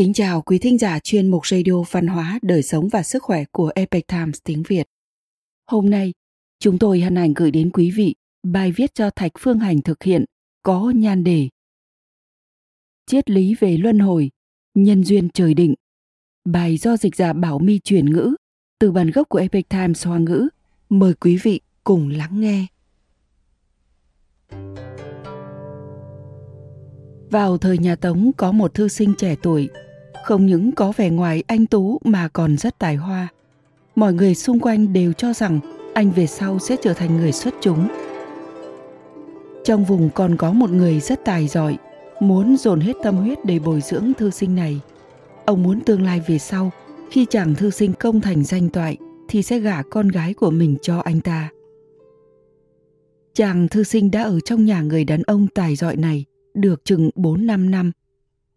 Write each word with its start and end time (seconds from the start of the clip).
Kính 0.00 0.12
chào 0.12 0.42
quý 0.42 0.58
thính 0.58 0.78
giả 0.78 0.98
chuyên 0.98 1.30
mục 1.30 1.46
radio 1.46 1.82
văn 1.90 2.06
hóa, 2.06 2.38
đời 2.42 2.62
sống 2.62 2.88
và 2.88 3.02
sức 3.02 3.22
khỏe 3.22 3.44
của 3.52 3.72
Epic 3.74 4.06
Times 4.06 4.38
tiếng 4.44 4.62
Việt. 4.68 4.86
Hôm 5.66 5.90
nay, 5.90 6.12
chúng 6.58 6.78
tôi 6.78 7.00
hân 7.00 7.16
hạnh 7.16 7.34
gửi 7.34 7.50
đến 7.50 7.70
quý 7.70 7.90
vị 7.90 8.14
bài 8.42 8.72
viết 8.72 8.94
cho 8.94 9.10
Thạch 9.10 9.32
Phương 9.38 9.58
Hành 9.58 9.82
thực 9.82 10.02
hiện 10.02 10.24
có 10.62 10.92
nhan 10.96 11.24
đề 11.24 11.48
Triết 13.06 13.30
lý 13.30 13.54
về 13.60 13.76
luân 13.76 13.98
hồi, 13.98 14.30
nhân 14.74 15.04
duyên 15.04 15.28
trời 15.34 15.54
định. 15.54 15.74
Bài 16.44 16.76
do 16.76 16.96
dịch 16.96 17.16
giả 17.16 17.32
Bảo 17.32 17.58
My 17.58 17.78
chuyển 17.78 18.12
ngữ 18.12 18.34
từ 18.78 18.92
bản 18.92 19.10
gốc 19.10 19.28
của 19.28 19.38
Epic 19.38 19.68
Times 19.68 20.06
Hoa 20.06 20.18
ngữ. 20.18 20.48
Mời 20.88 21.14
quý 21.14 21.36
vị 21.42 21.60
cùng 21.84 22.08
lắng 22.08 22.40
nghe. 22.40 22.66
Vào 27.30 27.58
thời 27.58 27.78
nhà 27.78 27.96
Tống 27.96 28.30
có 28.36 28.52
một 28.52 28.74
thư 28.74 28.88
sinh 28.88 29.14
trẻ 29.18 29.36
tuổi, 29.42 29.68
không 30.24 30.46
những 30.46 30.72
có 30.72 30.92
vẻ 30.96 31.10
ngoài 31.10 31.42
anh 31.46 31.66
tú 31.66 31.98
mà 32.04 32.28
còn 32.28 32.56
rất 32.56 32.78
tài 32.78 32.96
hoa. 32.96 33.28
Mọi 33.94 34.12
người 34.12 34.34
xung 34.34 34.60
quanh 34.60 34.92
đều 34.92 35.12
cho 35.12 35.32
rằng 35.32 35.60
anh 35.94 36.10
về 36.10 36.26
sau 36.26 36.58
sẽ 36.58 36.76
trở 36.82 36.94
thành 36.94 37.16
người 37.16 37.32
xuất 37.32 37.54
chúng. 37.60 37.88
Trong 39.64 39.84
vùng 39.84 40.10
còn 40.14 40.36
có 40.36 40.52
một 40.52 40.70
người 40.70 41.00
rất 41.00 41.24
tài 41.24 41.46
giỏi, 41.46 41.76
muốn 42.20 42.56
dồn 42.56 42.80
hết 42.80 42.92
tâm 43.02 43.16
huyết 43.16 43.44
để 43.44 43.58
bồi 43.58 43.80
dưỡng 43.80 44.12
thư 44.18 44.30
sinh 44.30 44.54
này. 44.54 44.80
Ông 45.44 45.62
muốn 45.62 45.80
tương 45.80 46.02
lai 46.02 46.20
về 46.26 46.38
sau, 46.38 46.70
khi 47.10 47.26
chàng 47.30 47.54
thư 47.54 47.70
sinh 47.70 47.92
công 47.92 48.20
thành 48.20 48.44
danh 48.44 48.68
toại 48.68 48.96
thì 49.28 49.42
sẽ 49.42 49.58
gả 49.58 49.82
con 49.82 50.08
gái 50.08 50.34
của 50.34 50.50
mình 50.50 50.76
cho 50.82 50.98
anh 50.98 51.20
ta. 51.20 51.50
Chàng 53.34 53.68
thư 53.68 53.82
sinh 53.82 54.10
đã 54.10 54.22
ở 54.22 54.40
trong 54.40 54.64
nhà 54.64 54.82
người 54.82 55.04
đàn 55.04 55.22
ông 55.22 55.46
tài 55.54 55.76
giỏi 55.76 55.96
này 55.96 56.24
được 56.54 56.84
chừng 56.84 57.10
4-5 57.16 57.70
năm. 57.70 57.92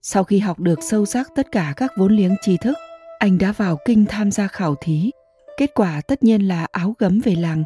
Sau 0.05 0.23
khi 0.23 0.39
học 0.39 0.59
được 0.59 0.79
sâu 0.81 1.05
sắc 1.05 1.31
tất 1.35 1.51
cả 1.51 1.73
các 1.77 1.91
vốn 1.97 2.15
liếng 2.15 2.35
tri 2.41 2.57
thức, 2.57 2.77
anh 3.19 3.37
đã 3.37 3.51
vào 3.51 3.77
kinh 3.85 4.05
tham 4.05 4.31
gia 4.31 4.47
khảo 4.47 4.75
thí. 4.81 5.11
Kết 5.57 5.73
quả 5.73 6.01
tất 6.07 6.23
nhiên 6.23 6.47
là 6.47 6.67
áo 6.71 6.95
gấm 6.99 7.19
về 7.19 7.35
làng. 7.35 7.63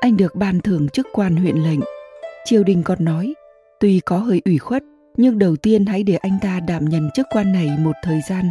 Anh 0.00 0.16
được 0.16 0.34
ban 0.34 0.60
thưởng 0.60 0.88
chức 0.88 1.06
quan 1.12 1.36
huyện 1.36 1.56
lệnh. 1.56 1.80
Triều 2.44 2.64
đình 2.64 2.82
còn 2.82 3.04
nói, 3.04 3.34
tuy 3.80 4.00
có 4.00 4.18
hơi 4.18 4.42
ủy 4.44 4.58
khuất, 4.58 4.82
nhưng 5.16 5.38
đầu 5.38 5.56
tiên 5.56 5.86
hãy 5.86 6.02
để 6.02 6.16
anh 6.16 6.38
ta 6.42 6.60
đảm 6.60 6.84
nhận 6.84 7.10
chức 7.14 7.26
quan 7.30 7.52
này 7.52 7.70
một 7.78 7.92
thời 8.02 8.20
gian. 8.28 8.50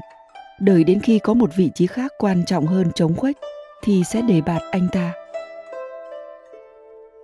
Đợi 0.60 0.84
đến 0.84 1.00
khi 1.00 1.20
có 1.20 1.34
một 1.34 1.50
vị 1.56 1.70
trí 1.76 1.88
khác 1.88 2.12
quan 2.20 2.46
trọng 2.46 2.66
hơn 2.66 2.88
chống 2.96 3.16
khuếch, 3.16 3.38
thì 3.84 4.04
sẽ 4.04 4.22
đề 4.22 4.42
bạt 4.42 4.62
anh 4.72 4.88
ta. 4.92 5.14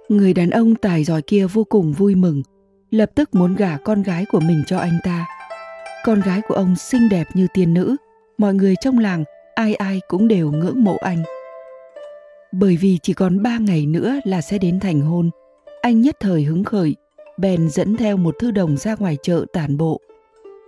Người 0.09 0.33
đàn 0.33 0.49
ông 0.49 0.75
tài 0.75 1.03
giỏi 1.03 1.21
kia 1.21 1.45
vô 1.45 1.63
cùng 1.63 1.93
vui 1.93 2.15
mừng, 2.15 2.43
lập 2.91 3.09
tức 3.15 3.35
muốn 3.35 3.55
gả 3.55 3.77
con 3.77 4.03
gái 4.03 4.25
của 4.31 4.39
mình 4.39 4.63
cho 4.67 4.77
anh 4.77 4.99
ta. 5.03 5.27
Con 6.05 6.21
gái 6.21 6.41
của 6.47 6.53
ông 6.53 6.75
xinh 6.75 7.09
đẹp 7.09 7.27
như 7.33 7.47
tiên 7.53 7.73
nữ, 7.73 7.95
mọi 8.37 8.53
người 8.53 8.75
trong 8.81 8.99
làng 8.99 9.23
ai 9.55 9.75
ai 9.75 10.01
cũng 10.07 10.27
đều 10.27 10.51
ngưỡng 10.51 10.83
mộ 10.83 10.97
anh. 10.97 11.23
Bởi 12.51 12.77
vì 12.77 12.97
chỉ 13.03 13.13
còn 13.13 13.43
ba 13.43 13.57
ngày 13.57 13.85
nữa 13.85 14.15
là 14.23 14.41
sẽ 14.41 14.57
đến 14.57 14.79
thành 14.79 15.01
hôn, 15.01 15.29
anh 15.81 16.01
nhất 16.01 16.15
thời 16.19 16.43
hứng 16.43 16.63
khởi, 16.63 16.95
bèn 17.37 17.69
dẫn 17.69 17.97
theo 17.97 18.17
một 18.17 18.35
thư 18.39 18.51
đồng 18.51 18.77
ra 18.77 18.95
ngoài 18.99 19.17
chợ 19.23 19.45
tản 19.53 19.77
bộ. 19.77 19.99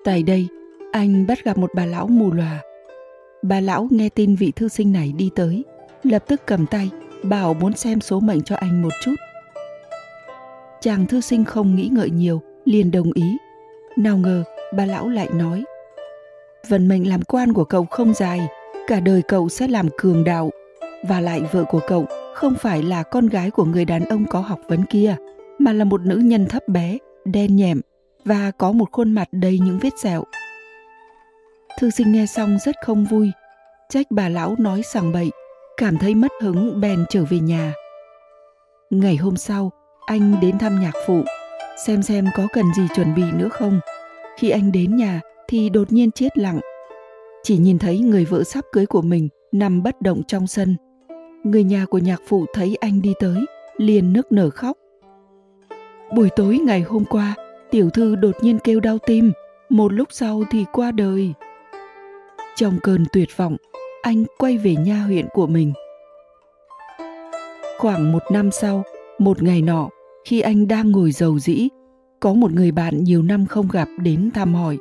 Tại 0.03 0.23
đây, 0.23 0.47
anh 0.91 1.27
bắt 1.27 1.43
gặp 1.43 1.57
một 1.57 1.71
bà 1.75 1.85
lão 1.85 2.07
mù 2.07 2.31
lòa. 2.31 2.61
Bà 3.41 3.59
lão 3.59 3.87
nghe 3.91 4.09
tin 4.09 4.35
vị 4.35 4.51
thư 4.55 4.67
sinh 4.67 4.91
này 4.91 5.13
đi 5.17 5.29
tới, 5.35 5.63
lập 6.03 6.23
tức 6.27 6.41
cầm 6.45 6.65
tay, 6.65 6.89
bảo 7.23 7.53
muốn 7.53 7.73
xem 7.73 8.01
số 8.01 8.19
mệnh 8.19 8.41
cho 8.41 8.55
anh 8.55 8.81
một 8.81 8.91
chút 9.03 9.15
chàng 10.81 11.07
thư 11.07 11.21
sinh 11.21 11.45
không 11.45 11.75
nghĩ 11.75 11.89
ngợi 11.91 12.09
nhiều 12.09 12.41
liền 12.65 12.91
đồng 12.91 13.11
ý 13.13 13.37
nào 13.97 14.17
ngờ 14.17 14.43
bà 14.73 14.85
lão 14.85 15.09
lại 15.09 15.27
nói, 15.33 15.63
vận 16.69 16.87
mệnh 16.87 17.09
làm 17.09 17.21
quan 17.21 17.53
của 17.53 17.63
cậu 17.63 17.85
không 17.85 18.13
dài, 18.13 18.47
cả 18.87 18.99
đời 18.99 19.21
cậu 19.27 19.49
sẽ 19.49 19.67
làm 19.67 19.89
cường 19.97 20.23
đạo. 20.23 20.49
Và 21.03 21.21
lại 21.21 21.41
vợ 21.51 21.63
của 21.63 21.81
cậu 21.87 22.05
không 22.35 22.55
phải 22.55 22.83
là 22.83 23.03
con 23.03 23.27
gái 23.27 23.51
của 23.51 23.65
người 23.65 23.85
đàn 23.85 24.05
ông 24.05 24.25
có 24.25 24.39
học 24.39 24.59
vấn 24.67 24.85
kia, 24.85 25.15
mà 25.59 25.73
là 25.73 25.85
một 25.85 26.01
nữ 26.01 26.15
nhân 26.15 26.45
thấp 26.45 26.67
bé, 26.67 26.97
đen 27.25 27.55
nhẹm 27.55 27.81
và 28.25 28.51
có 28.57 28.71
một 28.71 28.91
khuôn 28.91 29.11
mặt 29.11 29.27
đầy 29.31 29.59
những 29.59 29.79
vết 29.81 29.99
sẹo. 30.01 30.23
Thư 31.79 31.89
sinh 31.89 32.11
nghe 32.11 32.25
xong 32.25 32.57
rất 32.65 32.75
không 32.85 33.05
vui. 33.05 33.31
Trách 33.89 34.07
bà 34.09 34.29
lão 34.29 34.55
nói 34.59 34.81
sằng 34.83 35.11
bậy, 35.11 35.31
cảm 35.77 35.97
thấy 35.97 36.15
mất 36.15 36.31
hứng 36.41 36.81
bèn 36.81 37.05
trở 37.09 37.23
về 37.29 37.39
nhà. 37.39 37.73
Ngày 38.89 39.15
hôm 39.15 39.37
sau, 39.37 39.71
anh 40.05 40.35
đến 40.41 40.57
thăm 40.57 40.79
nhạc 40.81 40.93
phụ, 41.07 41.23
xem 41.85 42.03
xem 42.03 42.27
có 42.37 42.47
cần 42.53 42.65
gì 42.77 42.83
chuẩn 42.95 43.15
bị 43.15 43.23
nữa 43.33 43.49
không 43.49 43.79
khi 44.37 44.49
anh 44.49 44.71
đến 44.71 44.95
nhà, 44.95 45.21
thì 45.47 45.69
đột 45.69 45.91
nhiên 45.91 46.11
chết 46.11 46.37
lặng. 46.37 46.59
Chỉ 47.43 47.57
nhìn 47.57 47.79
thấy 47.79 47.99
người 47.99 48.25
vợ 48.25 48.43
sắp 48.43 48.65
cưới 48.71 48.85
của 48.85 49.01
mình 49.01 49.29
nằm 49.51 49.83
bất 49.83 50.01
động 50.01 50.21
trong 50.27 50.47
sân. 50.47 50.75
Người 51.43 51.63
nhà 51.63 51.85
của 51.85 51.97
nhạc 51.97 52.21
phụ 52.27 52.45
thấy 52.53 52.77
anh 52.81 53.01
đi 53.01 53.13
tới, 53.19 53.45
liền 53.77 54.13
nức 54.13 54.31
nở 54.31 54.49
khóc. 54.49 54.77
Buổi 56.15 56.29
tối 56.35 56.57
ngày 56.57 56.81
hôm 56.81 57.05
qua, 57.05 57.35
tiểu 57.71 57.89
thư 57.89 58.15
đột 58.15 58.35
nhiên 58.41 58.59
kêu 58.63 58.79
đau 58.79 58.97
tim. 58.97 59.31
Một 59.69 59.93
lúc 59.93 60.07
sau 60.11 60.43
thì 60.51 60.65
qua 60.73 60.91
đời. 60.91 61.33
Trong 62.55 62.79
cơn 62.83 63.05
tuyệt 63.13 63.29
vọng, 63.37 63.57
anh 64.01 64.23
quay 64.37 64.57
về 64.57 64.75
nha 64.75 65.03
huyện 65.03 65.25
của 65.33 65.47
mình. 65.47 65.73
Khoảng 67.77 68.11
một 68.11 68.23
năm 68.31 68.51
sau, 68.51 68.83
một 69.19 69.43
ngày 69.43 69.61
nọ, 69.61 69.89
khi 70.25 70.41
anh 70.41 70.67
đang 70.67 70.91
ngồi 70.91 71.11
dầu 71.11 71.39
dĩ 71.39 71.67
có 72.21 72.33
một 72.33 72.51
người 72.51 72.71
bạn 72.71 73.03
nhiều 73.03 73.23
năm 73.23 73.45
không 73.45 73.67
gặp 73.67 73.87
đến 74.03 74.31
thăm 74.33 74.53
hỏi. 74.53 74.77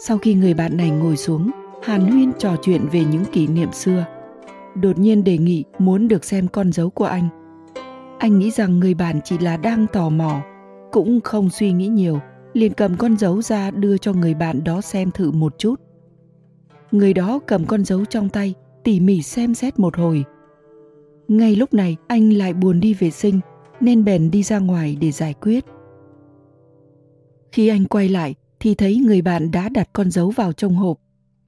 Sau 0.00 0.18
khi 0.18 0.34
người 0.34 0.54
bạn 0.54 0.76
này 0.76 0.90
ngồi 0.90 1.16
xuống, 1.16 1.50
hàn 1.82 2.00
huyên 2.00 2.32
trò 2.38 2.56
chuyện 2.62 2.86
về 2.92 3.04
những 3.04 3.24
kỷ 3.24 3.46
niệm 3.46 3.72
xưa. 3.72 4.04
Đột 4.74 4.98
nhiên 4.98 5.24
đề 5.24 5.38
nghị 5.38 5.64
muốn 5.78 6.08
được 6.08 6.24
xem 6.24 6.48
con 6.48 6.72
dấu 6.72 6.90
của 6.90 7.04
anh. 7.04 7.28
Anh 8.18 8.38
nghĩ 8.38 8.50
rằng 8.50 8.80
người 8.80 8.94
bạn 8.94 9.20
chỉ 9.24 9.38
là 9.38 9.56
đang 9.56 9.86
tò 9.92 10.08
mò, 10.08 10.40
cũng 10.92 11.20
không 11.20 11.50
suy 11.50 11.72
nghĩ 11.72 11.86
nhiều, 11.86 12.20
liền 12.52 12.72
cầm 12.72 12.96
con 12.96 13.16
dấu 13.16 13.42
ra 13.42 13.70
đưa 13.70 13.98
cho 13.98 14.12
người 14.12 14.34
bạn 14.34 14.64
đó 14.64 14.80
xem 14.80 15.10
thử 15.10 15.30
một 15.30 15.54
chút. 15.58 15.80
Người 16.90 17.14
đó 17.14 17.40
cầm 17.46 17.66
con 17.66 17.84
dấu 17.84 18.04
trong 18.04 18.28
tay, 18.28 18.54
tỉ 18.84 19.00
mỉ 19.00 19.22
xem 19.22 19.54
xét 19.54 19.78
một 19.78 19.96
hồi. 19.96 20.24
Ngay 21.28 21.56
lúc 21.56 21.74
này, 21.74 21.96
anh 22.06 22.32
lại 22.32 22.54
buồn 22.54 22.80
đi 22.80 22.94
vệ 22.94 23.10
sinh, 23.10 23.40
nên 23.80 24.04
bèn 24.04 24.30
đi 24.30 24.42
ra 24.42 24.58
ngoài 24.58 24.96
để 25.00 25.10
giải 25.10 25.34
quyết 25.34 25.64
khi 27.56 27.68
anh 27.68 27.84
quay 27.84 28.08
lại, 28.08 28.34
thì 28.60 28.74
thấy 28.74 28.96
người 28.96 29.22
bạn 29.22 29.50
đã 29.50 29.68
đặt 29.68 29.88
con 29.92 30.10
dấu 30.10 30.30
vào 30.30 30.52
trong 30.52 30.74
hộp. 30.74 31.00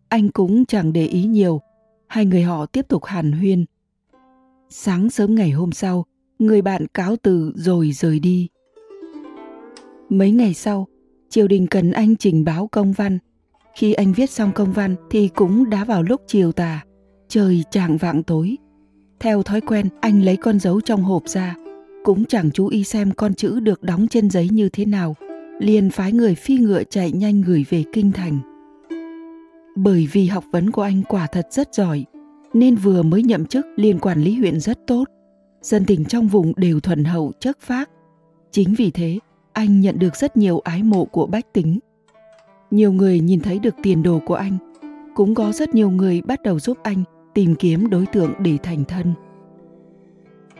Anh 0.08 0.28
cũng 0.28 0.64
chẳng 0.64 0.92
để 0.92 1.06
ý 1.06 1.24
nhiều. 1.24 1.60
Hai 2.06 2.26
người 2.26 2.42
họ 2.42 2.66
tiếp 2.66 2.88
tục 2.88 3.04
hàn 3.04 3.32
huyên. 3.32 3.64
Sáng 4.68 5.10
sớm 5.10 5.34
ngày 5.34 5.50
hôm 5.50 5.72
sau, 5.72 6.04
người 6.38 6.62
bạn 6.62 6.86
cáo 6.86 7.16
từ 7.22 7.52
rồi 7.56 7.92
rời 7.92 8.20
đi. 8.20 8.48
Mấy 10.08 10.30
ngày 10.30 10.54
sau, 10.54 10.86
triều 11.28 11.48
đình 11.48 11.66
cần 11.66 11.92
anh 11.92 12.16
trình 12.16 12.44
báo 12.44 12.68
công 12.72 12.92
văn. 12.92 13.18
Khi 13.74 13.92
anh 13.92 14.12
viết 14.12 14.30
xong 14.30 14.52
công 14.54 14.72
văn 14.72 14.96
thì 15.10 15.28
cũng 15.28 15.70
đã 15.70 15.84
vào 15.84 16.02
lúc 16.02 16.20
chiều 16.26 16.52
tà, 16.52 16.84
trời 17.28 17.64
chạng 17.70 17.96
vạng 17.96 18.22
tối. 18.22 18.56
Theo 19.20 19.42
thói 19.42 19.60
quen, 19.60 19.88
anh 20.00 20.22
lấy 20.22 20.36
con 20.36 20.60
dấu 20.60 20.80
trong 20.80 21.02
hộp 21.02 21.28
ra. 21.28 21.56
Cũng 22.04 22.24
chẳng 22.24 22.50
chú 22.50 22.66
ý 22.66 22.84
xem 22.84 23.10
con 23.12 23.34
chữ 23.34 23.60
được 23.60 23.82
đóng 23.82 24.08
trên 24.08 24.30
giấy 24.30 24.48
như 24.52 24.68
thế 24.68 24.84
nào 24.84 25.16
liền 25.58 25.90
phái 25.90 26.12
người 26.12 26.34
phi 26.34 26.56
ngựa 26.56 26.82
chạy 26.84 27.12
nhanh 27.12 27.42
gửi 27.42 27.64
về 27.68 27.84
kinh 27.92 28.12
thành. 28.12 28.38
Bởi 29.76 30.08
vì 30.12 30.26
học 30.26 30.44
vấn 30.52 30.70
của 30.70 30.82
anh 30.82 31.02
quả 31.08 31.26
thật 31.26 31.46
rất 31.50 31.74
giỏi 31.74 32.04
nên 32.52 32.76
vừa 32.76 33.02
mới 33.02 33.22
nhậm 33.22 33.46
chức 33.46 33.66
liền 33.76 33.98
quản 33.98 34.22
lý 34.22 34.34
huyện 34.34 34.60
rất 34.60 34.78
tốt. 34.86 35.04
Dân 35.62 35.84
tình 35.84 36.04
trong 36.04 36.28
vùng 36.28 36.52
đều 36.56 36.80
thuần 36.80 37.04
hậu 37.04 37.32
chất 37.40 37.60
phác. 37.60 37.90
Chính 38.50 38.74
vì 38.74 38.90
thế 38.90 39.18
anh 39.52 39.80
nhận 39.80 39.98
được 39.98 40.16
rất 40.16 40.36
nhiều 40.36 40.58
ái 40.58 40.82
mộ 40.82 41.04
của 41.04 41.26
bách 41.26 41.52
tính. 41.52 41.78
Nhiều 42.70 42.92
người 42.92 43.20
nhìn 43.20 43.40
thấy 43.40 43.58
được 43.58 43.74
tiền 43.82 44.02
đồ 44.02 44.20
của 44.26 44.34
anh 44.34 44.58
cũng 45.14 45.34
có 45.34 45.52
rất 45.52 45.74
nhiều 45.74 45.90
người 45.90 46.22
bắt 46.22 46.42
đầu 46.42 46.58
giúp 46.58 46.78
anh 46.82 47.02
tìm 47.34 47.54
kiếm 47.54 47.90
đối 47.90 48.06
tượng 48.06 48.32
để 48.38 48.58
thành 48.62 48.84
thân. 48.84 49.14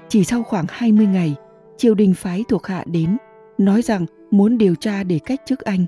Chỉ 0.09 0.25
sau 0.25 0.43
khoảng 0.43 0.65
20 0.69 1.07
ngày, 1.07 1.35
triều 1.77 1.95
đình 1.95 2.15
phái 2.15 2.45
thuộc 2.49 2.67
hạ 2.67 2.85
đến, 2.87 3.17
nói 3.59 3.83
rằng 3.83 4.07
muốn 4.31 4.59
điều 4.59 4.75
tra 4.75 5.05
để 5.05 5.19
cách 5.19 5.41
chức 5.47 5.61
anh. 5.61 5.87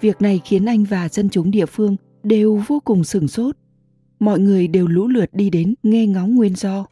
Việc 0.00 0.22
này 0.22 0.40
khiến 0.44 0.64
anh 0.64 0.84
và 0.84 1.08
dân 1.08 1.28
chúng 1.30 1.50
địa 1.50 1.66
phương 1.66 1.96
đều 2.22 2.62
vô 2.66 2.80
cùng 2.84 3.04
sửng 3.04 3.28
sốt. 3.28 3.56
Mọi 4.20 4.38
người 4.38 4.68
đều 4.68 4.86
lũ 4.86 5.08
lượt 5.08 5.30
đi 5.32 5.50
đến 5.50 5.74
nghe 5.82 6.06
ngóng 6.06 6.36
nguyên 6.36 6.54
do. 6.54 6.86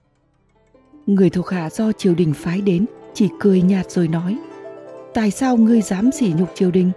Người 1.07 1.31
thuộc 1.31 1.49
hạ 1.49 1.71
do 1.71 1.93
triều 1.93 2.15
đình 2.15 2.33
phái 2.35 2.61
đến 2.61 2.87
chỉ 3.15 3.29
cười 3.41 3.63
nhạt 3.63 3.91
rồi 3.91 4.09
nói 4.09 4.39
Tại 5.17 5.31
sao 5.31 5.57
ngươi 5.57 5.81
dám 5.83 6.11
sỉ 6.13 6.33
nhục 6.39 6.49
triều 6.55 6.71
đình? 6.71 6.91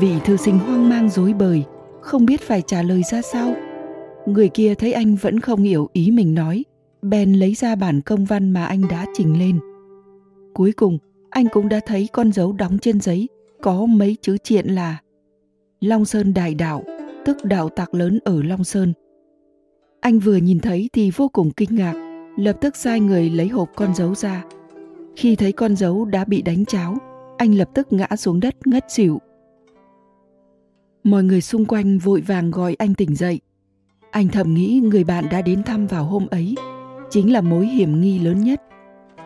Vị 0.00 0.12
thư 0.24 0.36
sinh 0.36 0.58
hoang 0.58 0.88
mang 0.88 1.10
dối 1.10 1.32
bời, 1.32 1.64
không 2.00 2.26
biết 2.26 2.40
phải 2.40 2.62
trả 2.62 2.82
lời 2.82 3.02
ra 3.10 3.22
sao. 3.22 3.54
Người 4.26 4.48
kia 4.48 4.74
thấy 4.74 4.92
anh 4.92 5.16
vẫn 5.16 5.40
không 5.40 5.62
hiểu 5.62 5.88
ý 5.92 6.10
mình 6.10 6.34
nói, 6.34 6.64
bèn 7.02 7.32
lấy 7.32 7.54
ra 7.54 7.74
bản 7.74 8.00
công 8.00 8.24
văn 8.24 8.50
mà 8.50 8.64
anh 8.64 8.88
đã 8.90 9.06
trình 9.14 9.38
lên. 9.38 9.58
Cuối 10.54 10.72
cùng, 10.72 10.98
anh 11.34 11.48
cũng 11.48 11.68
đã 11.68 11.80
thấy 11.86 12.08
con 12.12 12.32
dấu 12.32 12.52
đóng 12.52 12.78
trên 12.78 13.00
giấy 13.00 13.28
có 13.62 13.86
mấy 13.86 14.16
chữ 14.22 14.36
triện 14.38 14.66
là 14.66 14.98
Long 15.80 16.04
Sơn 16.04 16.34
Đại 16.34 16.54
Đạo, 16.54 16.84
tức 17.24 17.36
đạo 17.44 17.68
tặc 17.68 17.94
lớn 17.94 18.18
ở 18.24 18.42
Long 18.42 18.64
Sơn. 18.64 18.92
Anh 20.00 20.18
vừa 20.18 20.36
nhìn 20.36 20.60
thấy 20.60 20.90
thì 20.92 21.10
vô 21.10 21.28
cùng 21.28 21.50
kinh 21.50 21.76
ngạc, 21.76 21.94
lập 22.36 22.56
tức 22.60 22.76
sai 22.76 23.00
người 23.00 23.30
lấy 23.30 23.48
hộp 23.48 23.68
con 23.76 23.94
dấu 23.94 24.14
ra. 24.14 24.44
Khi 25.16 25.36
thấy 25.36 25.52
con 25.52 25.76
dấu 25.76 26.04
đã 26.04 26.24
bị 26.24 26.42
đánh 26.42 26.64
cháo, 26.64 26.96
anh 27.38 27.54
lập 27.54 27.68
tức 27.74 27.92
ngã 27.92 28.08
xuống 28.16 28.40
đất 28.40 28.66
ngất 28.66 28.90
xỉu. 28.90 29.20
Mọi 31.04 31.22
người 31.24 31.40
xung 31.40 31.64
quanh 31.64 31.98
vội 31.98 32.20
vàng 32.20 32.50
gọi 32.50 32.74
anh 32.78 32.94
tỉnh 32.94 33.14
dậy. 33.14 33.40
Anh 34.10 34.28
thầm 34.28 34.54
nghĩ 34.54 34.80
người 34.84 35.04
bạn 35.04 35.24
đã 35.30 35.42
đến 35.42 35.62
thăm 35.62 35.86
vào 35.86 36.04
hôm 36.04 36.26
ấy 36.26 36.54
chính 37.10 37.32
là 37.32 37.40
mối 37.40 37.66
hiểm 37.66 38.00
nghi 38.00 38.18
lớn 38.18 38.44
nhất. 38.44 38.62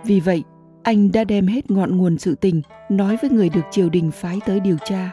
Vì 0.05 0.21
vậy, 0.21 0.43
anh 0.89 1.13
đã 1.13 1.25
đem 1.25 1.47
hết 1.47 1.71
ngọn 1.71 1.97
nguồn 1.97 2.19
sự 2.19 2.35
tình 2.35 2.63
nói 2.89 3.17
với 3.23 3.31
người 3.31 3.49
được 3.49 3.61
triều 3.71 3.89
đình 3.89 4.11
phái 4.11 4.39
tới 4.47 4.61
điều 4.61 4.77
tra. 4.85 5.11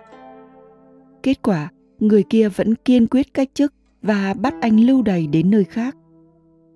Kết 1.24 1.42
quả, 1.42 1.70
người 2.00 2.24
kia 2.24 2.50
vẫn 2.50 2.76
kiên 2.76 3.08
quyết 3.08 3.34
cách 3.34 3.50
chức 3.54 3.74
và 4.02 4.34
bắt 4.34 4.54
anh 4.62 4.80
lưu 4.80 5.02
đày 5.02 5.28
đến 5.28 5.52
nơi 5.52 5.64
khác. 5.64 5.96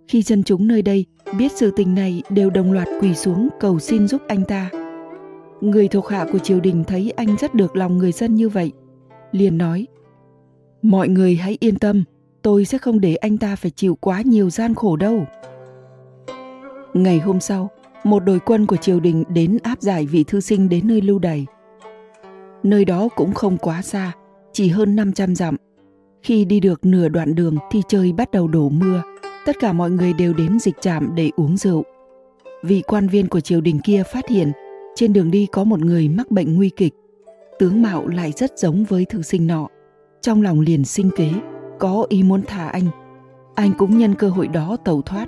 Khi 0.08 0.22
dân 0.22 0.44
chúng 0.44 0.68
nơi 0.68 0.82
đây 0.82 1.06
biết 1.38 1.52
sự 1.52 1.72
tình 1.76 1.96
này 1.96 2.24
đều 2.30 2.50
đồng 2.50 2.72
loạt 2.72 2.88
quỳ 3.02 3.14
xuống 3.14 3.50
cầu 3.60 3.80
xin 3.80 4.08
giúp 4.08 4.22
anh 4.28 4.44
ta. 4.46 4.70
Người 5.62 5.88
thuộc 5.88 6.08
hạ 6.08 6.26
của 6.32 6.40
triều 6.40 6.60
đình 6.60 6.84
thấy 6.84 7.12
anh 7.16 7.36
rất 7.40 7.56
được 7.56 7.76
lòng 7.76 7.98
người 7.98 8.12
dân 8.12 8.36
như 8.36 8.50
vậy, 8.50 8.72
liền 9.32 9.58
nói 9.58 9.88
Mọi 10.82 11.10
người 11.10 11.36
hãy 11.36 11.58
yên 11.60 11.80
tâm, 11.80 12.04
tôi 12.42 12.66
sẽ 12.66 12.78
không 12.78 13.00
để 13.00 13.16
anh 13.16 13.38
ta 13.38 13.56
phải 13.56 13.72
chịu 13.72 13.98
quá 14.02 14.22
nhiều 14.26 14.50
gian 14.50 14.76
khổ 14.76 14.96
đâu. 14.96 15.26
Ngày 16.94 17.20
hôm 17.20 17.40
sau, 17.40 17.70
một 18.04 18.20
đội 18.20 18.40
quân 18.40 18.66
của 18.66 18.76
triều 18.76 19.00
đình 19.00 19.24
đến 19.30 19.58
áp 19.64 19.82
giải 19.82 20.06
vị 20.06 20.24
thư 20.24 20.40
sinh 20.40 20.70
đến 20.70 20.88
nơi 20.88 21.02
lưu 21.02 21.20
đày. 21.20 21.46
Nơi 22.64 22.86
đó 22.86 23.08
cũng 23.16 23.34
không 23.34 23.58
quá 23.58 23.82
xa, 23.82 24.12
chỉ 24.54 24.68
hơn 24.68 24.96
500 24.96 25.36
dặm. 25.36 25.56
Khi 26.22 26.46
đi 26.46 26.60
được 26.60 26.86
nửa 26.86 27.10
đoạn 27.10 27.36
đường 27.36 27.58
thì 27.72 27.82
trời 27.88 28.12
bắt 28.14 28.32
đầu 28.32 28.48
đổ 28.48 28.70
mưa. 28.70 29.02
Tất 29.46 29.56
cả 29.60 29.74
mọi 29.74 29.92
người 29.92 30.14
đều 30.14 30.34
đến 30.34 30.60
dịch 30.60 30.76
trạm 30.82 31.16
để 31.16 31.30
uống 31.36 31.58
rượu. 31.58 31.84
Vị 32.64 32.84
quan 32.88 33.08
viên 33.08 33.28
của 33.28 33.40
triều 33.40 33.62
đình 33.62 33.80
kia 33.84 34.04
phát 34.14 34.28
hiện 34.30 34.52
trên 34.96 35.14
đường 35.14 35.32
đi 35.32 35.48
có 35.52 35.64
một 35.64 35.80
người 35.80 36.10
mắc 36.10 36.32
bệnh 36.32 36.56
nguy 36.56 36.70
kịch. 36.70 36.94
Tướng 37.60 37.82
mạo 37.82 38.08
lại 38.08 38.32
rất 38.32 38.60
giống 38.60 38.84
với 38.84 39.06
thư 39.06 39.22
sinh 39.22 39.48
nọ. 39.48 39.68
Trong 40.22 40.42
lòng 40.42 40.60
liền 40.60 40.86
sinh 40.86 41.10
kế, 41.16 41.30
có 41.80 42.06
ý 42.10 42.24
muốn 42.24 42.42
thả 42.48 42.68
anh. 42.68 42.88
Anh 43.56 43.72
cũng 43.78 43.98
nhân 43.98 44.16
cơ 44.16 44.30
hội 44.30 44.48
đó 44.48 44.78
tẩu 44.86 45.02
thoát. 45.02 45.28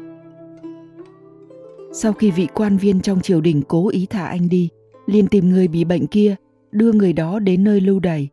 Sau 1.94 2.14
khi 2.14 2.32
vị 2.32 2.48
quan 2.54 2.78
viên 2.78 3.02
trong 3.02 3.22
triều 3.22 3.42
đình 3.42 3.62
cố 3.68 3.90
ý 3.90 4.06
thả 4.10 4.26
anh 4.26 4.50
đi, 4.50 4.70
liền 5.06 5.28
tìm 5.28 5.50
người 5.50 5.68
bị 5.68 5.84
bệnh 5.84 6.08
kia, 6.08 6.36
đưa 6.72 6.92
người 6.92 7.14
đó 7.14 7.40
đến 7.40 7.64
nơi 7.64 7.82
lưu 7.82 8.00
đày. 8.00 8.30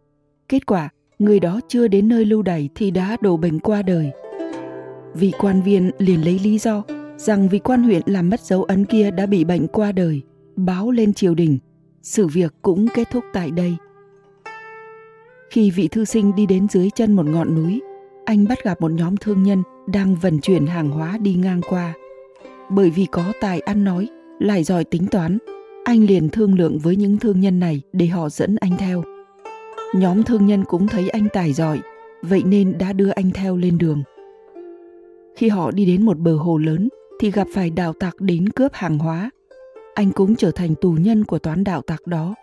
Kết 0.49 0.67
quả, 0.67 0.89
người 1.19 1.41
đó 1.41 1.61
chưa 1.69 1.89
đến 1.89 2.09
nơi 2.09 2.25
lưu 2.25 2.43
đày 2.43 2.69
thì 2.75 2.91
đã 2.91 3.17
đổ 3.21 3.37
bệnh 3.37 3.61
qua 3.61 3.83
đời. 3.83 4.11
Vị 5.15 5.33
quan 5.39 5.63
viên 5.63 5.91
liền 5.99 6.25
lấy 6.25 6.39
lý 6.39 6.59
do 6.59 6.83
rằng 7.17 7.49
vị 7.49 7.59
quan 7.59 7.83
huyện 7.83 8.03
làm 8.07 8.31
mất 8.31 8.41
dấu 8.41 8.63
ấn 8.63 8.85
kia 8.85 9.11
đã 9.11 9.27
bị 9.27 9.45
bệnh 9.45 9.69
qua 9.69 9.93
đời, 9.93 10.23
báo 10.57 10.91
lên 10.91 11.15
triều 11.15 11.35
đình. 11.35 11.59
Sự 12.03 12.27
việc 12.27 12.55
cũng 12.63 12.87
kết 12.95 13.09
thúc 13.11 13.25
tại 13.33 13.51
đây. 13.51 13.77
Khi 15.51 15.71
vị 15.71 15.89
thư 15.89 16.05
sinh 16.05 16.35
đi 16.35 16.47
đến 16.47 16.69
dưới 16.69 16.91
chân 16.91 17.17
một 17.17 17.27
ngọn 17.27 17.55
núi, 17.55 17.81
anh 18.25 18.49
bắt 18.49 18.65
gặp 18.65 18.81
một 18.81 18.93
nhóm 18.93 19.17
thương 19.17 19.43
nhân 19.43 19.63
đang 19.87 20.15
vận 20.15 20.41
chuyển 20.41 20.67
hàng 20.67 20.91
hóa 20.91 21.19
đi 21.19 21.35
ngang 21.35 21.61
qua. 21.69 21.95
Bởi 22.70 22.91
vì 22.91 23.06
có 23.06 23.32
tài 23.41 23.61
ăn 23.61 23.85
nói, 23.85 24.09
lại 24.38 24.65
giỏi 24.65 24.85
tính 24.85 25.06
toán, 25.06 25.38
anh 25.85 26.05
liền 26.05 26.29
thương 26.29 26.59
lượng 26.59 26.79
với 26.79 26.97
những 26.97 27.19
thương 27.19 27.41
nhân 27.41 27.61
này 27.61 27.82
để 27.93 28.06
họ 28.06 28.29
dẫn 28.29 28.56
anh 28.61 28.73
theo. 28.79 29.03
Nhóm 29.94 30.23
thương 30.23 30.47
nhân 30.47 30.65
cũng 30.65 30.87
thấy 30.87 31.09
anh 31.09 31.29
tài 31.32 31.53
giỏi, 31.53 31.81
vậy 32.23 32.43
nên 32.47 32.79
đã 32.79 32.93
đưa 32.93 33.11
anh 33.11 33.31
theo 33.31 33.56
lên 33.56 33.79
đường. 33.79 34.03
Khi 35.37 35.49
họ 35.49 35.70
đi 35.70 35.85
đến 35.85 36.05
một 36.05 36.19
bờ 36.19 36.37
hồ 36.37 36.59
lớn 36.59 36.88
thì 37.20 37.31
gặp 37.31 37.47
phải 37.55 37.70
đạo 37.70 37.93
tặc 38.00 38.20
đến 38.20 38.49
cướp 38.49 38.73
hàng 38.75 38.99
hóa. 38.99 39.31
Anh 39.94 40.11
cũng 40.11 40.37
trở 40.37 40.50
thành 40.50 40.75
tù 40.75 40.93
nhân 40.93 41.25
của 41.25 41.38
toán 41.38 41.64
đạo 41.64 41.82
tặc 41.82 42.06
đó. 42.06 42.35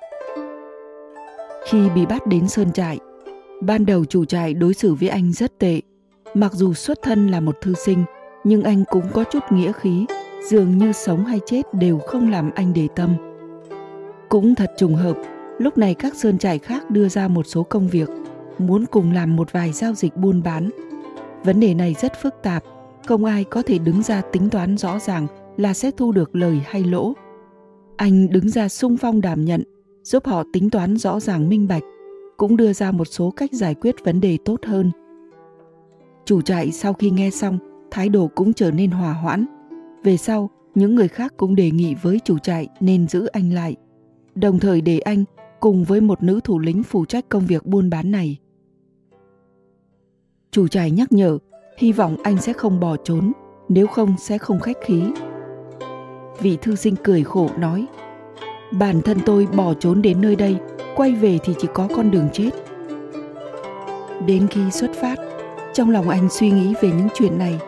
Khi 1.67 1.89
bị 1.95 2.05
bắt 2.05 2.27
đến 2.27 2.47
sơn 2.47 2.71
trại, 2.71 2.99
ban 3.61 3.85
đầu 3.85 4.05
chủ 4.05 4.25
trại 4.25 4.53
đối 4.53 4.73
xử 4.73 4.93
với 4.93 5.09
anh 5.09 5.33
rất 5.33 5.59
tệ. 5.59 5.81
Mặc 6.33 6.53
dù 6.53 6.73
xuất 6.73 7.01
thân 7.01 7.27
là 7.27 7.39
một 7.39 7.55
thư 7.61 7.73
sinh, 7.73 8.03
nhưng 8.45 8.63
anh 8.63 8.83
cũng 8.89 9.05
có 9.13 9.23
chút 9.23 9.43
nghĩa 9.49 9.71
khí, 9.71 10.05
dường 10.49 10.77
như 10.77 10.91
sống 10.91 11.25
hay 11.25 11.39
chết 11.45 11.73
đều 11.73 11.99
không 11.99 12.31
làm 12.31 12.51
anh 12.55 12.73
để 12.73 12.87
tâm. 12.95 13.09
Cũng 14.29 14.55
thật 14.55 14.71
trùng 14.77 14.95
hợp, 14.95 15.17
lúc 15.59 15.77
này 15.77 15.93
các 15.93 16.15
sơn 16.15 16.37
trại 16.37 16.59
khác 16.59 16.89
đưa 16.89 17.09
ra 17.09 17.27
một 17.27 17.45
số 17.47 17.63
công 17.63 17.87
việc, 17.87 18.09
muốn 18.57 18.85
cùng 18.85 19.11
làm 19.11 19.35
một 19.35 19.51
vài 19.51 19.71
giao 19.71 19.93
dịch 19.93 20.17
buôn 20.17 20.43
bán. 20.43 20.69
Vấn 21.43 21.59
đề 21.59 21.73
này 21.73 21.95
rất 22.01 22.13
phức 22.21 22.33
tạp, 22.43 22.63
không 23.05 23.25
ai 23.25 23.43
có 23.43 23.61
thể 23.61 23.77
đứng 23.77 24.03
ra 24.03 24.21
tính 24.21 24.49
toán 24.49 24.77
rõ 24.77 24.99
ràng 24.99 25.27
là 25.57 25.73
sẽ 25.73 25.91
thu 25.97 26.11
được 26.11 26.35
lời 26.35 26.61
hay 26.65 26.83
lỗ. 26.83 27.13
Anh 27.97 28.29
đứng 28.29 28.49
ra 28.49 28.69
sung 28.69 28.97
phong 28.97 29.21
đảm 29.21 29.45
nhận, 29.45 29.63
giúp 30.03 30.25
họ 30.25 30.43
tính 30.53 30.69
toán 30.69 30.97
rõ 30.97 31.19
ràng 31.19 31.49
minh 31.49 31.67
bạch, 31.67 31.83
cũng 32.37 32.57
đưa 32.57 32.73
ra 32.73 32.91
một 32.91 33.05
số 33.05 33.31
cách 33.31 33.53
giải 33.53 33.75
quyết 33.75 33.95
vấn 34.03 34.21
đề 34.21 34.37
tốt 34.45 34.59
hơn. 34.65 34.91
Chủ 36.25 36.41
trại 36.41 36.71
sau 36.71 36.93
khi 36.93 37.09
nghe 37.09 37.29
xong 37.29 37.74
thái 37.95 38.09
độ 38.09 38.29
cũng 38.35 38.53
trở 38.53 38.71
nên 38.71 38.91
hòa 38.91 39.13
hoãn. 39.13 39.45
Về 40.03 40.17
sau, 40.17 40.49
những 40.75 40.95
người 40.95 41.07
khác 41.07 41.33
cũng 41.37 41.55
đề 41.55 41.71
nghị 41.71 41.95
với 42.01 42.19
chủ 42.25 42.37
trại 42.37 42.67
nên 42.79 43.07
giữ 43.07 43.25
anh 43.25 43.53
lại, 43.53 43.75
đồng 44.35 44.59
thời 44.59 44.81
để 44.81 44.99
anh 44.99 45.23
cùng 45.59 45.83
với 45.83 46.01
một 46.01 46.23
nữ 46.23 46.39
thủ 46.43 46.59
lĩnh 46.59 46.83
phụ 46.83 47.05
trách 47.05 47.29
công 47.29 47.45
việc 47.45 47.65
buôn 47.65 47.89
bán 47.89 48.11
này. 48.11 48.37
Chủ 50.51 50.67
trại 50.67 50.91
nhắc 50.91 51.11
nhở, 51.11 51.37
hy 51.77 51.91
vọng 51.91 52.17
anh 52.23 52.37
sẽ 52.37 52.53
không 52.53 52.79
bỏ 52.79 52.95
trốn, 53.03 53.31
nếu 53.69 53.87
không 53.87 54.15
sẽ 54.19 54.37
không 54.37 54.59
khách 54.59 54.77
khí. 54.85 55.03
Vị 56.39 56.57
thư 56.61 56.75
sinh 56.75 56.95
cười 57.03 57.23
khổ 57.23 57.49
nói, 57.57 57.85
bản 58.79 59.01
thân 59.01 59.17
tôi 59.25 59.47
bỏ 59.57 59.73
trốn 59.73 60.01
đến 60.01 60.21
nơi 60.21 60.35
đây, 60.35 60.57
quay 60.95 61.15
về 61.15 61.39
thì 61.43 61.53
chỉ 61.59 61.67
có 61.73 61.87
con 61.95 62.11
đường 62.11 62.27
chết. 62.33 62.49
Đến 64.25 64.47
khi 64.47 64.71
xuất 64.71 64.91
phát, 64.93 65.15
trong 65.73 65.89
lòng 65.89 66.09
anh 66.09 66.29
suy 66.29 66.51
nghĩ 66.51 66.73
về 66.81 66.89
những 66.89 67.07
chuyện 67.13 67.37
này 67.37 67.59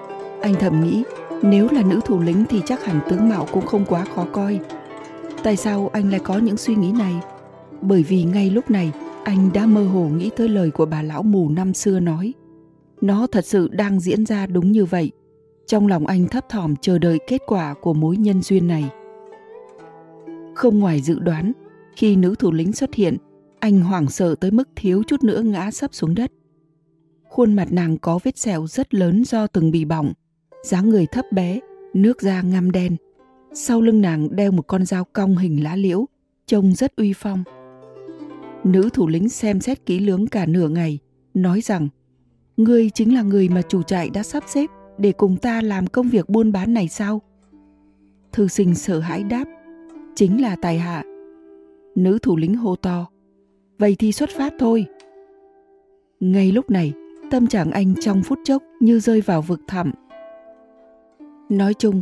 anh 0.42 0.56
thầm 0.60 0.84
nghĩ, 0.84 1.04
nếu 1.42 1.68
là 1.72 1.84
nữ 1.84 2.00
thủ 2.06 2.20
lĩnh 2.20 2.46
thì 2.50 2.62
chắc 2.66 2.86
hẳn 2.86 3.00
tướng 3.10 3.30
mạo 3.30 3.48
cũng 3.52 3.66
không 3.66 3.86
quá 3.86 4.06
khó 4.16 4.26
coi. 4.32 4.60
Tại 5.44 5.56
sao 5.56 5.90
anh 5.94 6.10
lại 6.12 6.20
có 6.20 6.38
những 6.38 6.58
suy 6.58 6.76
nghĩ 6.76 6.92
này? 6.92 7.16
Bởi 7.82 8.04
vì 8.04 8.24
ngay 8.24 8.50
lúc 8.50 8.72
này, 8.72 8.92
anh 9.24 9.50
đã 9.54 9.66
mơ 9.66 9.84
hồ 9.84 10.10
nghĩ 10.10 10.30
tới 10.36 10.50
lời 10.50 10.72
của 10.72 10.86
bà 10.86 11.02
lão 11.02 11.24
mù 11.24 11.50
năm 11.50 11.74
xưa 11.74 12.00
nói. 12.00 12.34
Nó 13.02 13.28
thật 13.28 13.46
sự 13.46 13.68
đang 13.68 14.00
diễn 14.00 14.26
ra 14.26 14.46
đúng 14.46 14.72
như 14.72 14.86
vậy. 14.86 15.12
Trong 15.68 15.88
lòng 15.88 16.08
anh 16.08 16.28
thấp 16.28 16.50
thỏm 16.50 16.76
chờ 16.82 16.98
đợi 16.98 17.20
kết 17.28 17.42
quả 17.48 17.74
của 17.82 17.94
mối 17.94 18.18
nhân 18.18 18.42
duyên 18.42 18.68
này. 18.68 18.90
Không 20.56 20.80
ngoài 20.80 21.02
dự 21.02 21.20
đoán, 21.20 21.52
khi 21.96 22.16
nữ 22.16 22.36
thủ 22.40 22.52
lĩnh 22.52 22.74
xuất 22.74 22.94
hiện, 22.94 23.18
anh 23.60 23.82
hoảng 23.82 24.10
sợ 24.10 24.36
tới 24.36 24.52
mức 24.52 24.70
thiếu 24.76 25.04
chút 25.08 25.24
nữa 25.24 25.42
ngã 25.42 25.72
sấp 25.72 25.94
xuống 25.94 26.16
đất. 26.16 26.32
Khuôn 27.30 27.54
mặt 27.54 27.72
nàng 27.72 27.98
có 27.98 28.20
vết 28.24 28.38
sẹo 28.38 28.68
rất 28.68 28.94
lớn 28.94 29.24
do 29.26 29.48
từng 29.48 29.72
bị 29.72 29.86
bỏng, 29.86 30.14
dáng 30.64 30.90
người 30.90 31.06
thấp 31.06 31.26
bé, 31.32 31.60
nước 31.94 32.22
da 32.22 32.42
ngăm 32.42 32.72
đen. 32.72 32.96
Sau 33.54 33.82
lưng 33.82 34.02
nàng 34.02 34.36
đeo 34.36 34.52
một 34.52 34.68
con 34.68 34.86
dao 34.86 35.04
cong 35.04 35.38
hình 35.38 35.64
lá 35.64 35.76
liễu, 35.76 36.06
trông 36.46 36.76
rất 36.76 36.96
uy 36.96 37.14
phong. 37.14 37.44
Nữ 38.64 38.90
thủ 38.94 39.08
lĩnh 39.08 39.30
xem 39.30 39.62
xét 39.62 39.86
kỹ 39.86 40.00
lưỡng 40.00 40.28
cả 40.28 40.46
nửa 40.46 40.70
ngày, 40.70 41.00
nói 41.34 41.62
rằng 41.62 41.88
Ngươi 42.58 42.90
chính 42.90 43.16
là 43.16 43.22
người 43.22 43.50
mà 43.50 43.62
chủ 43.62 43.84
trại 43.84 44.10
đã 44.10 44.24
sắp 44.24 44.44
xếp 44.48 44.70
để 44.98 45.12
cùng 45.12 45.38
ta 45.38 45.62
làm 45.62 45.88
công 45.88 46.10
việc 46.10 46.30
buôn 46.30 46.52
bán 46.52 46.74
này 46.74 46.88
sao? 46.88 47.22
Thư 48.32 48.48
sinh 48.48 48.76
sợ 48.76 49.00
hãi 49.00 49.24
đáp, 49.24 49.46
chính 50.16 50.42
là 50.42 50.56
tài 50.62 50.80
hạ. 50.80 51.04
Nữ 51.96 52.20
thủ 52.22 52.38
lĩnh 52.38 52.56
hô 52.56 52.76
to, 52.76 53.08
vậy 53.80 53.96
thì 54.00 54.12
xuất 54.12 54.30
phát 54.38 54.54
thôi. 54.60 54.86
Ngay 56.20 56.52
lúc 56.52 56.70
này, 56.70 56.94
tâm 57.32 57.48
trạng 57.48 57.72
anh 57.72 57.94
trong 58.02 58.24
phút 58.24 58.40
chốc 58.44 58.64
như 58.80 59.00
rơi 59.00 59.22
vào 59.22 59.42
vực 59.42 59.62
thẳm 59.68 59.92
Nói 61.50 61.74
chung, 61.74 62.02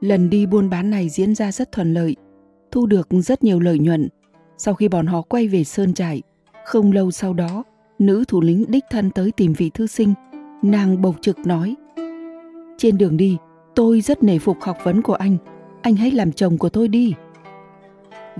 lần 0.00 0.30
đi 0.30 0.46
buôn 0.46 0.70
bán 0.70 0.90
này 0.90 1.08
diễn 1.08 1.34
ra 1.34 1.52
rất 1.52 1.72
thuận 1.72 1.94
lợi, 1.94 2.16
thu 2.70 2.86
được 2.86 3.08
rất 3.10 3.44
nhiều 3.44 3.60
lợi 3.60 3.78
nhuận. 3.78 4.08
Sau 4.58 4.74
khi 4.74 4.88
bọn 4.88 5.06
họ 5.06 5.22
quay 5.22 5.48
về 5.48 5.64
Sơn 5.64 5.94
Trại, 5.94 6.22
không 6.64 6.92
lâu 6.92 7.10
sau 7.10 7.34
đó, 7.34 7.64
nữ 7.98 8.24
thủ 8.28 8.40
lĩnh 8.40 8.64
đích 8.68 8.84
thân 8.90 9.10
tới 9.10 9.32
tìm 9.36 9.52
vị 9.52 9.70
thư 9.74 9.86
sinh. 9.86 10.14
Nàng 10.62 11.02
bộc 11.02 11.16
trực 11.20 11.38
nói, 11.46 11.74
Trên 12.78 12.98
đường 12.98 13.16
đi, 13.16 13.36
tôi 13.74 14.00
rất 14.00 14.22
nể 14.22 14.38
phục 14.38 14.56
học 14.60 14.76
vấn 14.84 15.02
của 15.02 15.14
anh, 15.14 15.36
anh 15.82 15.96
hãy 15.96 16.10
làm 16.10 16.32
chồng 16.32 16.58
của 16.58 16.68
tôi 16.68 16.88
đi. 16.88 17.14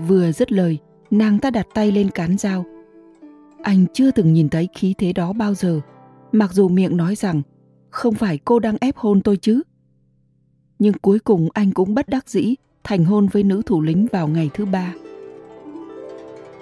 Vừa 0.07 0.31
dứt 0.31 0.51
lời, 0.51 0.77
nàng 1.11 1.39
ta 1.39 1.49
đặt 1.49 1.67
tay 1.73 1.91
lên 1.91 2.09
cán 2.09 2.37
dao. 2.37 2.65
Anh 3.61 3.85
chưa 3.93 4.11
từng 4.11 4.33
nhìn 4.33 4.49
thấy 4.49 4.69
khí 4.75 4.95
thế 4.97 5.13
đó 5.13 5.33
bao 5.33 5.53
giờ, 5.53 5.81
mặc 6.31 6.53
dù 6.53 6.69
miệng 6.69 6.97
nói 6.97 7.15
rằng 7.15 7.41
không 7.89 8.13
phải 8.13 8.37
cô 8.45 8.59
đang 8.59 8.77
ép 8.81 8.95
hôn 8.97 9.21
tôi 9.21 9.37
chứ 9.37 9.61
nhưng 10.79 10.93
cuối 11.01 11.19
cùng 11.19 11.49
anh 11.53 11.71
cũng 11.71 11.95
bất 11.95 12.09
đắc 12.09 12.29
dĩ 12.29 12.55
thành 12.83 13.05
hôn 13.05 13.27
với 13.27 13.43
nữ 13.43 13.61
thủ 13.65 13.81
lĩnh 13.81 14.07
vào 14.11 14.27
ngày 14.27 14.49
thứ 14.53 14.65
ba. 14.65 14.93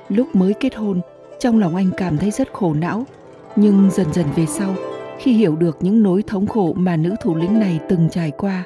Lúc 0.09 0.35
mới 0.35 0.53
kết 0.53 0.75
hôn, 0.75 1.01
trong 1.39 1.59
lòng 1.59 1.75
anh 1.75 1.89
cảm 1.97 2.17
thấy 2.17 2.31
rất 2.31 2.53
khổ 2.53 2.73
não. 2.73 3.05
Nhưng 3.55 3.89
dần 3.91 4.13
dần 4.13 4.25
về 4.35 4.45
sau, 4.45 4.75
khi 5.19 5.33
hiểu 5.33 5.55
được 5.55 5.77
những 5.81 6.03
nỗi 6.03 6.23
thống 6.27 6.47
khổ 6.47 6.73
mà 6.73 6.97
nữ 6.97 7.15
thủ 7.21 7.35
lĩnh 7.35 7.59
này 7.59 7.79
từng 7.89 8.09
trải 8.11 8.31
qua, 8.31 8.63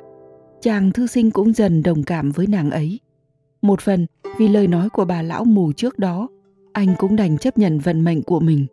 chàng 0.62 0.92
thư 0.92 1.08
sinh 1.08 1.32
cũng 1.32 1.54
dần 1.54 1.84
đồng 1.84 2.04
cảm 2.04 2.32
với 2.32 2.48
nàng 2.48 2.72
ấy. 2.72 3.00
Một 3.62 3.82
phần 3.82 4.06
vì 4.38 4.48
lời 4.48 4.68
nói 4.68 4.90
của 4.90 5.06
bà 5.06 5.22
lão 5.22 5.44
mù 5.44 5.72
trước 5.72 6.00
đó, 6.00 6.28
anh 6.74 6.96
cũng 6.98 7.16
đành 7.16 7.38
chấp 7.38 7.58
nhận 7.58 7.80
vận 7.80 8.04
mệnh 8.04 8.24
của 8.24 8.40
mình. 8.40 8.66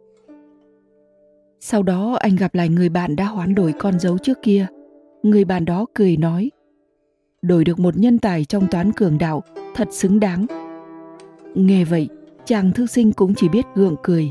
Sau 1.61 1.83
đó 1.83 2.17
anh 2.21 2.37
gặp 2.37 2.55
lại 2.55 2.69
người 2.69 2.89
bạn 2.89 3.17
đã 3.17 3.25
hoán 3.25 3.55
đổi 3.55 3.73
con 3.79 4.01
dấu 4.01 4.19
trước 4.19 4.39
kia. 4.43 4.67
Người 5.23 5.45
bạn 5.45 5.65
đó 5.65 5.87
cười 5.95 6.17
nói, 6.17 6.51
đổi 7.47 7.65
được 7.65 7.79
một 7.79 7.97
nhân 7.97 8.19
tài 8.19 8.45
trong 8.45 8.67
toán 8.71 8.93
cường 8.93 9.19
đạo 9.19 9.43
thật 9.75 9.89
xứng 9.93 10.21
đáng. 10.21 10.47
Nghe 11.55 11.85
vậy, 11.85 12.09
chàng 12.45 12.73
thư 12.73 12.87
sinh 12.87 13.13
cũng 13.13 13.35
chỉ 13.35 13.49
biết 13.49 13.67
gượng 13.75 13.97
cười. 14.03 14.31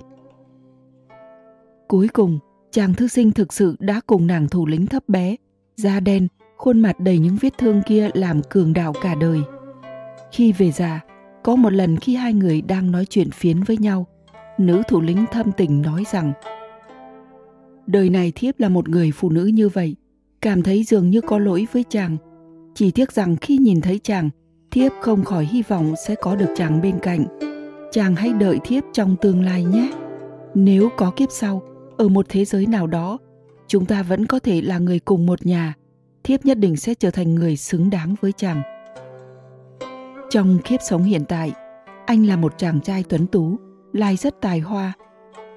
Cuối 1.88 2.07
cùng, 2.07 2.39
chàng 2.72 2.93
thư 2.93 3.07
sinh 3.07 3.31
thực 3.31 3.53
sự 3.53 3.75
đã 3.79 4.01
cùng 4.07 4.27
nàng 4.27 4.48
thủ 4.48 4.65
lĩnh 4.65 4.86
thấp 4.86 5.10
bé, 5.10 5.36
da 5.77 6.00
đen, 6.00 6.27
khuôn 6.57 6.79
mặt 6.79 7.00
đầy 7.00 7.19
những 7.19 7.38
vết 7.41 7.57
thương 7.57 7.81
kia 7.88 8.10
làm 8.13 8.41
cường 8.50 8.74
đạo 8.74 8.93
cả 9.01 9.15
đời. 9.15 9.39
Khi 10.31 10.51
về 10.51 10.72
già, 10.72 11.00
có 11.43 11.55
một 11.55 11.74
lần 11.74 11.98
khi 11.98 12.15
hai 12.15 12.34
người 12.34 12.62
đang 12.62 12.91
nói 12.91 13.05
chuyện 13.10 13.31
phiến 13.31 13.63
với 13.63 13.77
nhau, 13.77 14.07
nữ 14.57 14.81
thủ 14.88 15.01
lĩnh 15.01 15.25
thâm 15.31 15.51
tình 15.51 15.81
nói 15.81 16.03
rằng 16.12 16.34
Đời 17.88 18.10
này 18.10 18.31
thiếp 18.36 18.60
là 18.60 18.69
một 18.69 18.89
người 18.89 19.12
phụ 19.12 19.29
nữ 19.29 19.45
như 19.45 19.69
vậy, 19.69 19.95
cảm 20.41 20.63
thấy 20.63 20.84
dường 20.84 21.10
như 21.10 21.22
có 21.22 21.39
lỗi 21.39 21.67
với 21.72 21.84
chàng. 21.89 22.17
Chỉ 22.75 22.91
tiếc 22.91 23.12
rằng 23.12 23.36
khi 23.36 23.58
nhìn 23.58 23.82
thấy 23.82 24.00
chàng, 24.03 24.29
thiếp 24.72 24.91
không 25.01 25.24
khỏi 25.24 25.46
hy 25.46 25.63
vọng 25.63 25.94
sẽ 26.08 26.15
có 26.15 26.36
được 26.36 26.53
chàng 26.55 26.82
bên 26.82 27.00
cạnh. 27.00 27.25
Chàng 27.91 28.15
hãy 28.15 28.34
đợi 28.34 28.60
thiếp 28.63 28.84
trong 28.94 29.15
tương 29.22 29.44
lai 29.44 29.63
nhé. 29.63 29.91
Nếu 30.53 30.89
có 30.98 31.12
kiếp 31.12 31.32
sau, 31.32 31.62
ở 31.98 32.08
một 32.08 32.25
thế 32.29 32.46
giới 32.46 32.65
nào 32.65 32.88
đó, 32.88 33.17
chúng 33.67 33.86
ta 33.86 34.03
vẫn 34.03 34.25
có 34.25 34.39
thể 34.39 34.62
là 34.62 34.79
người 34.79 35.00
cùng 35.00 35.25
một 35.25 35.46
nhà. 35.46 35.74
Thiếp 36.24 36.46
nhất 36.46 36.58
định 36.58 36.77
sẽ 36.77 36.94
trở 36.94 37.12
thành 37.12 37.36
người 37.36 37.58
xứng 37.58 37.89
đáng 37.89 38.15
với 38.22 38.32
chàng. 38.32 38.62
Trong 40.29 40.58
kiếp 40.63 40.79
sống 40.82 41.03
hiện 41.03 41.25
tại, 41.27 41.51
anh 42.05 42.25
là 42.25 42.36
một 42.36 42.53
chàng 42.58 42.82
trai 42.82 43.03
tuấn 43.10 43.27
tú, 43.27 43.55
lai 43.94 44.15
rất 44.15 44.41
tài 44.41 44.60
hoa. 44.60 44.94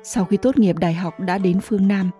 Sau 0.02 0.24
khi 0.24 0.36
tốt 0.36 0.58
nghiệp 0.58 0.78
đại 0.78 0.94
học 0.94 1.20
đã 1.20 1.38
đến 1.38 1.60
phương 1.60 1.88
Nam, 1.88 2.10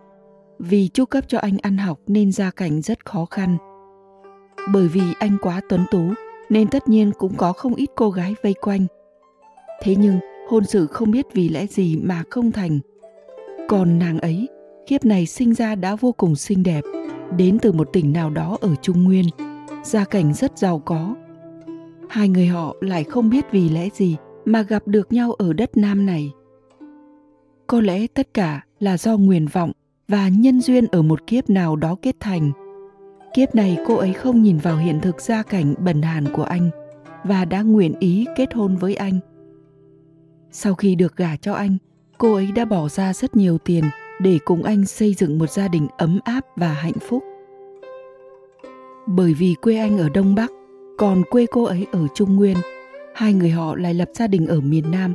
vì 0.59 0.89
chu 0.89 1.05
cấp 1.05 1.25
cho 1.29 1.39
anh 1.39 1.59
ăn 1.63 1.79
học 1.79 2.01
nên 2.07 2.33
gia 2.33 2.51
cảnh 2.51 2.83
rất 2.83 3.07
khó 3.07 3.25
khăn. 3.25 3.59
Bởi 4.73 4.89
vì 4.89 5.03
anh 5.19 5.37
quá 5.43 5.61
tuấn 5.69 5.85
tú 5.91 6.01
nên 6.49 6.69
tất 6.69 6.89
nhiên 6.89 7.13
cũng 7.19 7.37
có 7.37 7.53
không 7.53 7.75
ít 7.75 7.91
cô 7.95 8.11
gái 8.11 8.35
vây 8.43 8.55
quanh. 8.55 8.87
Thế 9.83 9.97
nhưng 9.97 10.19
hôn 10.49 10.65
sự 10.65 10.87
không 10.87 11.11
biết 11.11 11.27
vì 11.33 11.49
lẽ 11.49 11.67
gì 11.67 11.97
mà 11.97 12.23
không 12.31 12.53
thành. 12.53 12.79
Còn 13.69 13.99
nàng 13.99 14.19
ấy, 14.19 14.49
kiếp 14.87 15.05
này 15.05 15.27
sinh 15.27 15.55
ra 15.55 15.75
đã 15.75 15.97
vô 15.97 16.13
cùng 16.13 16.37
xinh 16.37 16.63
đẹp, 16.63 16.85
đến 17.37 17.59
từ 17.63 17.73
một 17.73 17.89
tỉnh 17.93 18.13
nào 18.13 18.31
đó 18.31 18.59
ở 18.61 18.75
Trung 18.83 19.05
Nguyên, 19.05 19.25
gia 19.83 20.05
cảnh 20.05 20.35
rất 20.35 20.59
giàu 20.59 20.79
có. 20.79 21.15
Hai 22.09 22.29
người 22.29 22.47
họ 22.47 22.77
lại 22.81 23.05
không 23.05 23.31
biết 23.31 23.45
vì 23.51 23.69
lẽ 23.69 23.89
gì 23.95 24.17
mà 24.45 24.63
gặp 24.63 24.83
được 24.87 25.13
nhau 25.13 25.33
ở 25.33 25.53
đất 25.53 25.77
Nam 25.77 26.07
này. 26.07 26.33
Có 27.67 27.81
lẽ 27.81 28.07
tất 28.07 28.35
cả 28.35 28.65
là 28.81 28.97
do 28.97 29.17
nguyện 29.17 29.47
vọng 29.53 29.73
và 30.09 30.29
nhân 30.29 30.61
duyên 30.61 30.87
ở 30.87 31.03
một 31.03 31.27
kiếp 31.27 31.51
nào 31.51 31.77
đó 31.77 31.97
kết 32.03 32.17
thành. 32.21 32.53
Kiếp 33.35 33.55
này 33.55 33.79
cô 33.87 33.97
ấy 33.97 34.13
không 34.13 34.43
nhìn 34.43 34.59
vào 34.59 34.77
hiện 34.77 35.01
thực 35.01 35.21
gia 35.21 35.43
cảnh 35.43 35.75
bần 35.79 36.03
hàn 36.03 36.33
của 36.33 36.43
anh 36.43 36.71
và 37.25 37.45
đã 37.45 37.63
nguyện 37.63 37.95
ý 38.01 38.27
kết 38.37 38.55
hôn 38.55 38.77
với 38.77 38.95
anh. 38.95 39.21
Sau 40.51 40.75
khi 40.75 40.95
được 40.95 41.17
gả 41.17 41.37
cho 41.37 41.53
anh, 41.53 41.77
cô 42.19 42.35
ấy 42.35 42.53
đã 42.53 42.65
bỏ 42.65 42.89
ra 42.89 43.13
rất 43.13 43.37
nhiều 43.37 43.59
tiền 43.59 43.85
để 44.21 44.39
cùng 44.45 44.63
anh 44.63 44.87
xây 44.87 45.15
dựng 45.15 45.39
một 45.39 45.51
gia 45.51 45.69
đình 45.69 45.87
ấm 45.99 46.21
áp 46.25 46.45
và 46.57 46.69
hạnh 46.69 46.99
phúc. 47.09 47.25
Bởi 49.07 49.35
vì 49.35 49.55
quê 49.63 49.77
anh 49.77 49.99
ở 49.99 50.09
Đông 50.09 50.35
Bắc, 50.35 50.51
còn 50.99 51.23
quê 51.31 51.47
cô 51.51 51.65
ấy 51.65 51.87
ở 51.93 52.07
Trung 52.15 52.37
Nguyên, 52.37 52.57
hai 53.15 53.33
người 53.33 53.51
họ 53.51 53.77
lại 53.77 53.95
lập 53.95 54.09
gia 54.15 54.27
đình 54.27 54.47
ở 54.47 54.61
miền 54.61 54.91
Nam, 54.91 55.15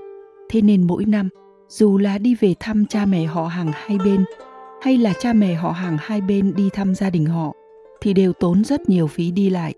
thế 0.50 0.62
nên 0.62 0.88
mỗi 0.88 1.05
năm 1.05 1.29
dù 1.70 1.98
là 1.98 2.17
đi 2.17 2.36
về 2.36 2.55
thăm 2.60 2.86
cha 2.86 3.05
mẹ 3.05 3.25
họ 3.25 3.48
hàng 3.48 3.72
hai 3.74 3.98
bên 4.05 4.25
hay 4.82 4.98
là 4.98 5.13
cha 5.20 5.34
mẹ 5.34 5.53
họ 5.53 5.72
hàng 5.72 5.98
hai 6.00 6.22
bên 6.22 6.53
đi 6.55 6.70
thăm 6.74 6.96
gia 6.96 7.10
đình 7.10 7.25
họ 7.25 7.53
thì 8.03 8.13
đều 8.13 8.33
tốn 8.33 8.63
rất 8.63 8.89
nhiều 8.89 9.07
phí 9.07 9.31
đi 9.31 9.50
lại. 9.50 9.74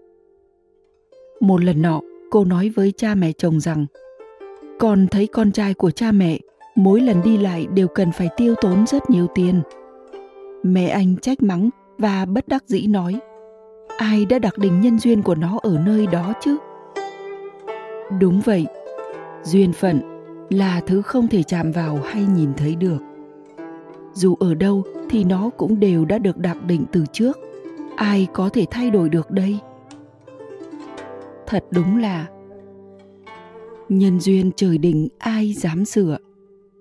Một 1.40 1.64
lần 1.64 1.82
nọ, 1.82 2.02
cô 2.32 2.46
nói 2.46 2.72
với 2.76 2.94
cha 2.98 3.16
mẹ 3.16 3.32
chồng 3.32 3.60
rằng 3.60 3.86
con 4.80 5.08
thấy 5.08 5.28
con 5.28 5.52
trai 5.52 5.74
của 5.74 5.92
cha 5.92 6.12
mẹ 6.12 6.40
mỗi 6.76 7.02
lần 7.02 7.22
đi 7.24 7.38
lại 7.38 7.68
đều 7.74 7.88
cần 7.88 8.12
phải 8.12 8.30
tiêu 8.38 8.56
tốn 8.62 8.88
rất 8.88 9.10
nhiều 9.10 9.28
tiền. 9.36 9.62
Mẹ 10.64 10.88
anh 10.88 11.16
trách 11.22 11.44
mắng 11.44 11.70
và 11.98 12.26
bất 12.26 12.48
đắc 12.48 12.64
dĩ 12.68 12.88
nói 12.88 13.20
ai 13.98 14.26
đã 14.26 14.40
đặt 14.40 14.58
định 14.58 14.82
nhân 14.82 15.00
duyên 15.00 15.22
của 15.22 15.36
nó 15.36 15.60
ở 15.64 15.80
nơi 15.86 16.08
đó 16.08 16.34
chứ? 16.42 16.58
Đúng 18.20 18.42
vậy, 18.46 18.66
duyên 19.44 19.74
phận 19.74 20.00
là 20.50 20.82
thứ 20.88 21.02
không 21.02 21.28
thể 21.28 21.44
chạm 21.44 21.72
vào 21.72 22.00
hay 22.06 22.26
nhìn 22.36 22.54
thấy 22.58 22.76
được 22.76 22.98
dù 24.14 24.36
ở 24.40 24.54
đâu 24.54 24.84
thì 25.10 25.24
nó 25.24 25.50
cũng 25.58 25.80
đều 25.80 26.06
đã 26.06 26.18
được 26.18 26.38
đặt 26.38 26.58
định 26.66 26.86
từ 26.92 27.06
trước 27.12 27.38
ai 27.96 28.28
có 28.34 28.50
thể 28.50 28.66
thay 28.72 28.90
đổi 28.90 29.10
được 29.10 29.32
đây? 29.32 29.60
Thật 31.48 31.66
đúng 31.72 31.98
là 31.98 32.28
nhân 33.90 34.20
duyên 34.20 34.52
trời 34.56 34.78
định 34.78 35.08
ai 35.18 35.54
dám 35.54 35.86
sửa. 35.86 36.18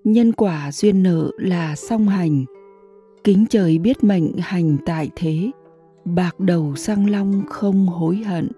Nhân 0.05 0.33
quả 0.33 0.73
duyên 0.73 1.03
nợ 1.03 1.31
là 1.39 1.77
song 1.77 2.09
hành. 2.09 2.45
Kính 3.25 3.47
trời 3.51 3.79
biết 3.79 4.05
mệnh 4.05 4.33
hành 4.39 4.77
tại 4.87 5.11
thế 5.17 5.51
bạc 6.05 6.41
đầu 6.41 6.77
sang 6.77 7.11
long 7.11 7.43
không 7.49 7.87
hối 7.87 8.17
hận. 8.17 8.49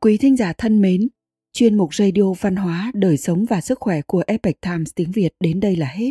Quý 0.00 0.16
thính 0.16 0.36
giả 0.36 0.52
thân 0.52 0.82
mến 0.82 1.08
Chuyên 1.52 1.76
mục 1.76 1.94
Radio 1.94 2.32
Văn 2.40 2.56
hóa, 2.56 2.92
Đời 2.94 3.16
sống 3.16 3.44
và 3.44 3.60
Sức 3.60 3.78
khỏe 3.80 4.02
của 4.02 4.22
Epoch 4.26 4.60
Times 4.60 4.90
tiếng 4.94 5.10
Việt 5.10 5.34
đến 5.40 5.60
đây 5.60 5.76
là 5.76 5.86
hết. 5.86 6.10